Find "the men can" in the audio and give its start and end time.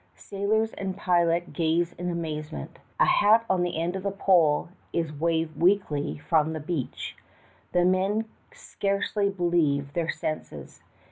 7.71-8.57